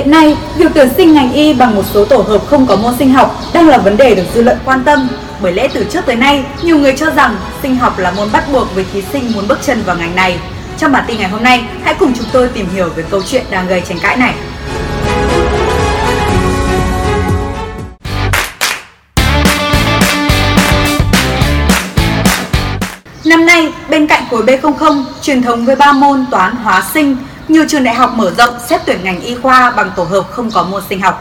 [0.00, 2.94] Hiện nay, việc tuyển sinh ngành y bằng một số tổ hợp không có môn
[2.98, 5.08] sinh học đang là vấn đề được dư luận quan tâm.
[5.40, 8.44] Bởi lẽ từ trước tới nay, nhiều người cho rằng sinh học là môn bắt
[8.52, 10.38] buộc với thí sinh muốn bước chân vào ngành này.
[10.78, 13.44] Trong bản tin ngày hôm nay, hãy cùng chúng tôi tìm hiểu về câu chuyện
[13.50, 14.34] đang gây tranh cãi này.
[23.24, 27.16] Năm nay, bên cạnh khối B00 truyền thống với 3 môn toán, hóa, sinh,
[27.50, 30.50] nhiều trường đại học mở rộng xét tuyển ngành y khoa bằng tổ hợp không
[30.54, 31.14] có môn sinh học.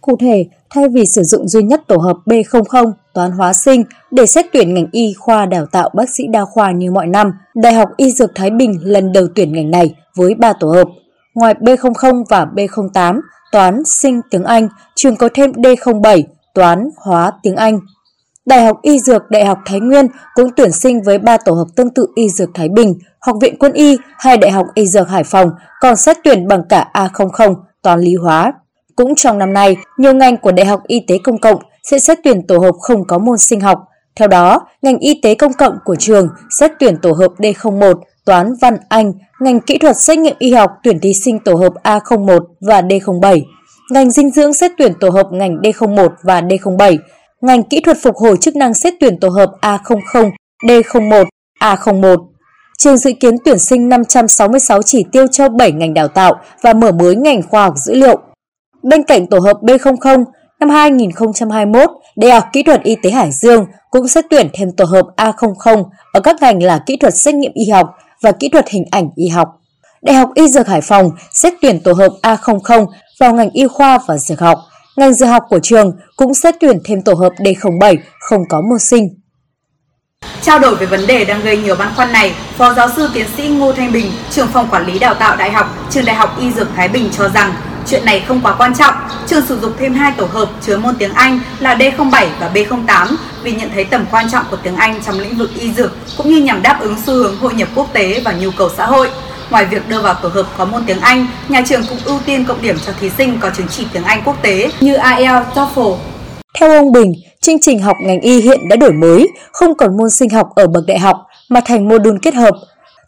[0.00, 4.26] Cụ thể, thay vì sử dụng duy nhất tổ hợp B00 toán hóa sinh để
[4.26, 7.74] xét tuyển ngành y khoa đào tạo bác sĩ đa khoa như mọi năm, Đại
[7.74, 10.88] học Y Dược Thái Bình lần đầu tuyển ngành này với 3 tổ hợp.
[11.34, 13.20] Ngoài B00 và B08,
[13.52, 16.22] toán, sinh, tiếng Anh, trường có thêm D07,
[16.54, 17.80] toán, hóa, tiếng Anh.
[18.48, 21.66] Đại học Y Dược Đại học Thái Nguyên cũng tuyển sinh với 3 tổ hợp
[21.76, 25.08] tương tự Y Dược Thái Bình, Học viện Quân y hay Đại học Y Dược
[25.08, 28.52] Hải Phòng còn xét tuyển bằng cả A00, toán lý hóa.
[28.96, 32.18] Cũng trong năm nay, nhiều ngành của Đại học Y tế Công cộng sẽ xét
[32.24, 33.78] tuyển tổ hợp không có môn sinh học.
[34.16, 38.54] Theo đó, ngành y tế công cộng của trường xét tuyển tổ hợp D01, toán
[38.60, 42.40] văn Anh, ngành kỹ thuật xét nghiệm y học tuyển thí sinh tổ hợp A01
[42.60, 43.42] và D07.
[43.90, 46.98] Ngành dinh dưỡng xét tuyển tổ hợp ngành D01 và D07.
[47.42, 50.30] Ngành kỹ thuật phục hồi chức năng xét tuyển tổ hợp A00,
[50.62, 51.24] D01,
[51.60, 52.26] A01.
[52.78, 56.92] Trường dự kiến tuyển sinh 566 chỉ tiêu cho 7 ngành đào tạo và mở
[56.92, 58.18] mới ngành khoa học dữ liệu.
[58.82, 60.24] Bên cạnh tổ hợp B00,
[60.60, 64.84] năm 2021, Đại học Kỹ thuật Y tế Hải Dương cũng xét tuyển thêm tổ
[64.84, 68.68] hợp A00 ở các ngành là kỹ thuật xét nghiệm y học và kỹ thuật
[68.68, 69.48] hình ảnh y học.
[70.02, 72.86] Đại học Y Dược Hải Phòng xét tuyển tổ hợp A00
[73.20, 74.58] vào ngành y khoa và dược học.
[74.98, 78.78] Ngành dược học của trường cũng xét tuyển thêm tổ hợp D07 không có môn
[78.78, 79.08] sinh.
[80.42, 83.26] Trao đổi về vấn đề đang gây nhiều băn khoăn này, Phó giáo sư tiến
[83.36, 86.36] sĩ Ngô Thanh Bình, trưởng phòng quản lý đào tạo đại học, trường Đại học
[86.40, 87.54] Y Dược Thái Bình cho rằng
[87.86, 88.94] chuyện này không quá quan trọng.
[89.26, 93.16] Trường sử dụng thêm hai tổ hợp chứa môn tiếng Anh là D07 và B08
[93.42, 96.28] vì nhận thấy tầm quan trọng của tiếng Anh trong lĩnh vực y dược cũng
[96.28, 99.10] như nhằm đáp ứng xu hướng hội nhập quốc tế và nhu cầu xã hội.
[99.50, 102.44] Ngoài việc đưa vào tổ hợp có môn tiếng Anh, nhà trường cũng ưu tiên
[102.48, 105.96] cộng điểm cho thí sinh có chứng chỉ tiếng Anh quốc tế như IELTS, TOEFL.
[106.58, 110.10] Theo ông Bình, chương trình học ngành y hiện đã đổi mới, không còn môn
[110.10, 111.16] sinh học ở bậc đại học
[111.48, 112.54] mà thành mô đun kết hợp.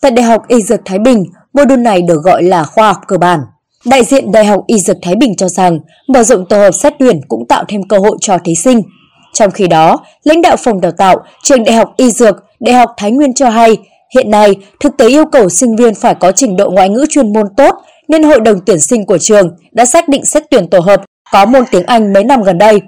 [0.00, 2.96] Tại Đại học Y Dược Thái Bình, mô đun này được gọi là khoa học
[3.08, 3.40] cơ bản.
[3.84, 6.92] Đại diện Đại học Y Dược Thái Bình cho rằng mở rộng tổ hợp xét
[6.98, 8.82] tuyển cũng tạo thêm cơ hội cho thí sinh.
[9.32, 12.90] Trong khi đó, lãnh đạo phòng đào tạo trường Đại học Y Dược, Đại học
[12.96, 13.76] Thái Nguyên cho hay
[14.14, 17.32] Hiện nay, thực tế yêu cầu sinh viên phải có trình độ ngoại ngữ chuyên
[17.32, 17.74] môn tốt
[18.08, 21.02] nên hội đồng tuyển sinh của trường đã xác định xét tuyển tổ hợp
[21.32, 22.80] có môn tiếng Anh mấy năm gần đây.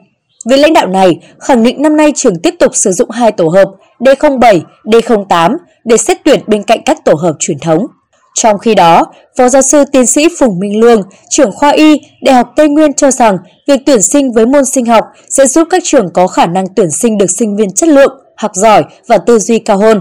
[0.46, 3.48] Vị lãnh đạo này khẳng định năm nay trường tiếp tục sử dụng hai tổ
[3.48, 3.68] hợp
[4.00, 7.86] D07, D08 để xét tuyển bên cạnh các tổ hợp truyền thống.
[8.34, 9.04] Trong khi đó,
[9.38, 12.92] Phó giáo sư tiến sĩ Phùng Minh Lương, trưởng khoa Y, Đại học Tây Nguyên
[12.92, 13.36] cho rằng
[13.68, 16.90] việc tuyển sinh với môn sinh học sẽ giúp các trường có khả năng tuyển
[16.90, 20.00] sinh được sinh viên chất lượng, học giỏi và tư duy cao hơn.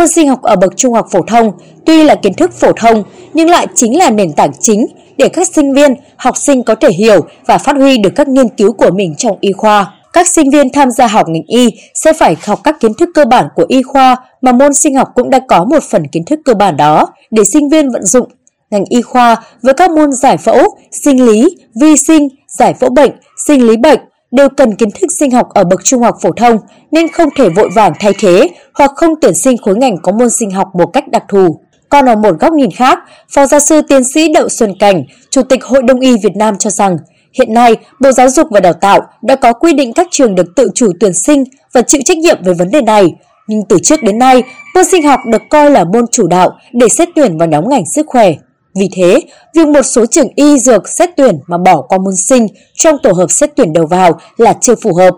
[0.00, 1.52] Môn sinh học ở bậc trung học phổ thông
[1.86, 3.02] tuy là kiến thức phổ thông
[3.34, 6.88] nhưng lại chính là nền tảng chính để các sinh viên, học sinh có thể
[6.90, 9.94] hiểu và phát huy được các nghiên cứu của mình trong y khoa.
[10.12, 13.24] Các sinh viên tham gia học ngành y sẽ phải học các kiến thức cơ
[13.24, 16.40] bản của y khoa mà môn sinh học cũng đã có một phần kiến thức
[16.44, 18.28] cơ bản đó để sinh viên vận dụng.
[18.70, 20.62] Ngành y khoa với các môn giải phẫu,
[21.04, 22.28] sinh lý, vi sinh,
[22.58, 23.12] giải phẫu bệnh,
[23.46, 24.00] sinh lý bệnh,
[24.30, 26.56] đều cần kiến thức sinh học ở bậc trung học phổ thông
[26.90, 30.30] nên không thể vội vàng thay thế hoặc không tuyển sinh khối ngành có môn
[30.30, 31.60] sinh học một cách đặc thù.
[31.88, 32.98] Còn ở một góc nhìn khác,
[33.34, 36.58] Phó giáo sư tiến sĩ Đậu Xuân Cảnh, Chủ tịch Hội Đông y Việt Nam
[36.58, 36.96] cho rằng
[37.38, 40.46] hiện nay Bộ Giáo dục và Đào tạo đã có quy định các trường được
[40.56, 43.06] tự chủ tuyển sinh và chịu trách nhiệm về vấn đề này.
[43.46, 44.42] Nhưng từ trước đến nay,
[44.74, 47.84] môn sinh học được coi là môn chủ đạo để xét tuyển vào nhóm ngành
[47.94, 48.32] sức khỏe.
[48.74, 49.20] Vì thế,
[49.54, 53.12] việc một số trường y dược xét tuyển mà bỏ qua môn sinh trong tổ
[53.12, 55.14] hợp xét tuyển đầu vào là chưa phù hợp.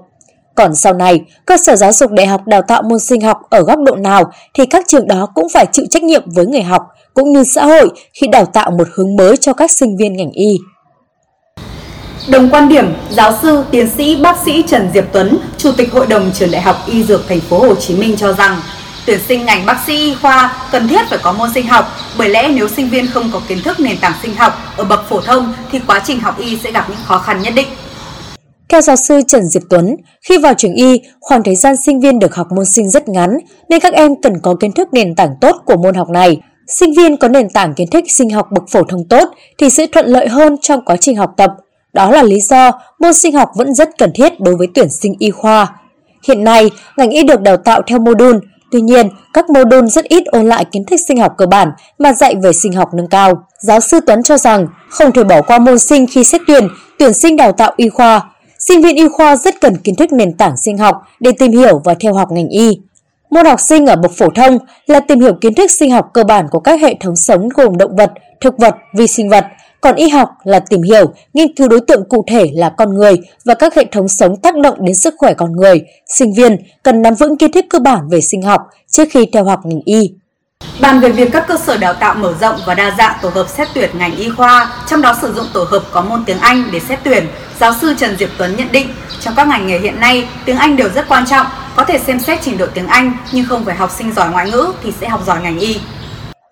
[0.55, 3.63] Còn sau này, cơ sở giáo dục đại học đào tạo môn sinh học ở
[3.63, 4.25] góc độ nào
[4.55, 6.83] thì các trường đó cũng phải chịu trách nhiệm với người học
[7.15, 10.31] cũng như xã hội khi đào tạo một hướng mới cho các sinh viên ngành
[10.31, 10.59] y.
[12.29, 16.07] Đồng quan điểm, giáo sư, tiến sĩ, bác sĩ Trần Diệp Tuấn, Chủ tịch Hội
[16.07, 18.61] đồng Trường Đại học Y Dược Thành phố Hồ Chí Minh cho rằng
[19.07, 21.85] Tuyển sinh ngành bác sĩ y khoa cần thiết phải có môn sinh học,
[22.19, 25.09] bởi lẽ nếu sinh viên không có kiến thức nền tảng sinh học ở bậc
[25.09, 27.69] phổ thông thì quá trình học y sẽ gặp những khó khăn nhất định.
[28.69, 29.97] Theo giáo sư Trần Diệp Tuấn,
[30.29, 33.31] khi vào trường y, khoảng thời gian sinh viên được học môn sinh rất ngắn
[33.69, 36.41] nên các em cần có kiến thức nền tảng tốt của môn học này.
[36.67, 39.29] Sinh viên có nền tảng kiến thức sinh học bậc phổ thông tốt
[39.59, 41.51] thì sẽ thuận lợi hơn trong quá trình học tập.
[41.93, 42.71] Đó là lý do
[43.01, 45.67] môn sinh học vẫn rất cần thiết đối với tuyển sinh y khoa.
[46.29, 48.41] Hiện nay, ngành y được đào tạo theo mô đun,
[48.73, 51.69] Tuy nhiên, các mô đun rất ít ôn lại kiến thức sinh học cơ bản
[51.99, 53.47] mà dạy về sinh học nâng cao.
[53.59, 57.15] Giáo sư Tuấn cho rằng không thể bỏ qua môn sinh khi xét tuyển, tuyển
[57.15, 58.21] sinh đào tạo y khoa.
[58.59, 61.81] Sinh viên y khoa rất cần kiến thức nền tảng sinh học để tìm hiểu
[61.85, 62.71] và theo học ngành y.
[63.31, 66.25] Môn học sinh ở bậc phổ thông là tìm hiểu kiến thức sinh học cơ
[66.25, 69.45] bản của các hệ thống sống gồm động vật, thực vật, vi sinh vật,
[69.83, 73.17] còn y học là tìm hiểu, nghiên cứu đối tượng cụ thể là con người
[73.45, 75.83] và các hệ thống sống tác động đến sức khỏe con người.
[76.07, 79.45] Sinh viên cần nắm vững kiến thức cơ bản về sinh học trước khi theo
[79.45, 80.13] học ngành y.
[80.81, 83.49] Bàn về việc các cơ sở đào tạo mở rộng và đa dạng tổ hợp
[83.49, 86.65] xét tuyển ngành y khoa, trong đó sử dụng tổ hợp có môn tiếng Anh
[86.73, 87.27] để xét tuyển,
[87.61, 88.89] giáo sư Trần Diệp Tuấn nhận định,
[89.21, 91.47] trong các ngành nghề hiện nay, tiếng Anh đều rất quan trọng,
[91.77, 94.51] có thể xem xét trình độ tiếng Anh nhưng không phải học sinh giỏi ngoại
[94.51, 95.77] ngữ thì sẽ học giỏi ngành y.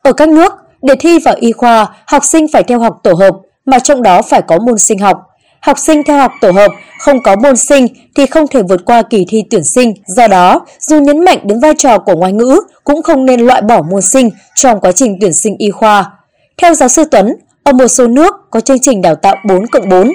[0.02, 3.36] Ở các nước, để thi vào y khoa, học sinh phải theo học tổ hợp,
[3.66, 5.26] mà trong đó phải có môn sinh học.
[5.60, 7.86] Học sinh theo học tổ hợp không có môn sinh
[8.16, 9.94] thì không thể vượt qua kỳ thi tuyển sinh.
[10.06, 13.62] Do đó, dù nhấn mạnh đến vai trò của ngoại ngữ, cũng không nên loại
[13.62, 16.10] bỏ môn sinh trong quá trình tuyển sinh y khoa.
[16.62, 19.88] Theo giáo sư Tuấn, ở một số nước có chương trình đào tạo 4 cộng
[19.88, 20.12] 4.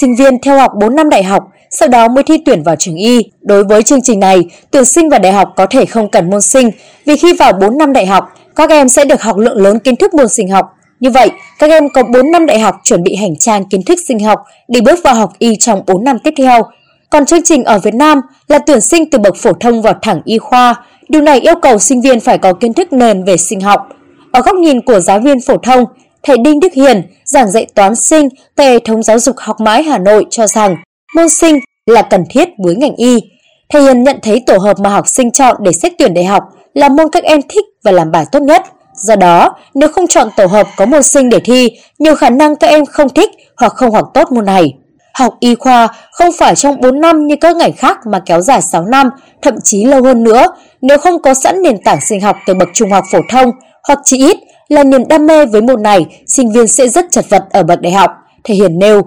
[0.00, 2.96] Sinh viên theo học 4 năm đại học, sau đó mới thi tuyển vào trường
[2.96, 3.22] y.
[3.40, 4.40] Đối với chương trình này,
[4.70, 6.70] tuyển sinh vào đại học có thể không cần môn sinh,
[7.04, 8.24] vì khi vào 4 năm đại học,
[8.56, 10.66] các em sẽ được học lượng lớn kiến thức môn sinh học.
[11.00, 13.98] Như vậy, các em có 4 năm đại học chuẩn bị hành trang kiến thức
[14.08, 16.62] sinh học để bước vào học y trong 4 năm tiếp theo.
[17.10, 20.20] Còn chương trình ở Việt Nam là tuyển sinh từ bậc phổ thông vào thẳng
[20.24, 20.74] y khoa.
[21.08, 23.88] Điều này yêu cầu sinh viên phải có kiến thức nền về sinh học.
[24.32, 25.84] Ở góc nhìn của giáo viên phổ thông,
[26.22, 29.82] thầy Đinh Đức Hiền, giảng dạy toán sinh tại hệ thống giáo dục học mãi
[29.82, 30.76] Hà Nội cho rằng
[31.14, 33.20] môn sinh là cần thiết với ngành y.
[33.68, 36.42] Thầy Hiền nhận thấy tổ hợp mà học sinh chọn để xét tuyển đại học
[36.74, 38.62] là môn các em thích và làm bài tốt nhất.
[38.96, 42.56] Do đó, nếu không chọn tổ hợp có môn sinh để thi, nhiều khả năng
[42.56, 44.74] các em không thích hoặc không học tốt môn này.
[45.14, 48.62] Học y khoa không phải trong 4 năm như các ngành khác mà kéo dài
[48.62, 49.08] 6 năm,
[49.42, 50.46] thậm chí lâu hơn nữa,
[50.80, 53.50] nếu không có sẵn nền tảng sinh học từ bậc trung học phổ thông
[53.88, 54.38] hoặc chỉ ít
[54.68, 57.80] là niềm đam mê với môn này, sinh viên sẽ rất chật vật ở bậc
[57.80, 58.10] đại học,
[58.44, 59.02] thể hiện nêu.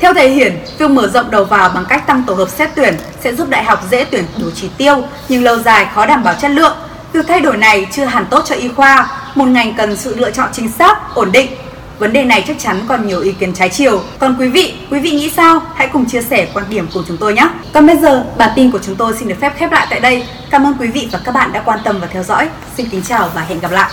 [0.00, 2.96] Theo thầy Hiển, việc mở rộng đầu vào bằng cách tăng tổ hợp xét tuyển
[3.20, 6.34] sẽ giúp đại học dễ tuyển đủ chỉ tiêu, nhưng lâu dài khó đảm bảo
[6.34, 6.76] chất lượng.
[7.12, 10.30] Việc thay đổi này chưa hẳn tốt cho y khoa, một ngành cần sự lựa
[10.30, 11.50] chọn chính xác, ổn định.
[11.98, 14.02] Vấn đề này chắc chắn còn nhiều ý kiến trái chiều.
[14.18, 15.62] Còn quý vị, quý vị nghĩ sao?
[15.74, 17.48] Hãy cùng chia sẻ quan điểm của chúng tôi nhé.
[17.72, 20.24] Còn bây giờ, bản tin của chúng tôi xin được phép khép lại tại đây.
[20.50, 22.48] Cảm ơn quý vị và các bạn đã quan tâm và theo dõi.
[22.76, 23.90] Xin kính chào và hẹn gặp lại.